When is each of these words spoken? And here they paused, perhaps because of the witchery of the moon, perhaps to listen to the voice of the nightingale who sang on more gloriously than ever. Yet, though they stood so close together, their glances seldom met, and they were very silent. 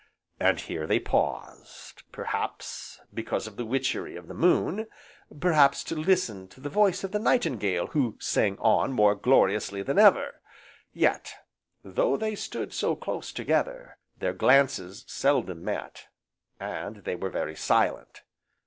And 0.39 0.59
here 0.59 0.87
they 0.87 0.99
paused, 0.99 2.01
perhaps 2.11 2.99
because 3.13 3.45
of 3.45 3.55
the 3.55 3.67
witchery 3.67 4.15
of 4.15 4.27
the 4.27 4.33
moon, 4.33 4.87
perhaps 5.39 5.83
to 5.83 5.95
listen 5.95 6.47
to 6.47 6.59
the 6.59 6.69
voice 6.71 7.03
of 7.03 7.11
the 7.11 7.19
nightingale 7.19 7.85
who 7.85 8.17
sang 8.19 8.57
on 8.57 8.93
more 8.93 9.13
gloriously 9.13 9.83
than 9.83 9.99
ever. 9.99 10.41
Yet, 10.91 11.35
though 11.83 12.17
they 12.17 12.33
stood 12.33 12.73
so 12.73 12.95
close 12.95 13.31
together, 13.31 13.99
their 14.17 14.33
glances 14.33 15.05
seldom 15.07 15.63
met, 15.63 16.07
and 16.59 17.03
they 17.03 17.13
were 17.15 17.29
very 17.29 17.55
silent. 17.55 18.23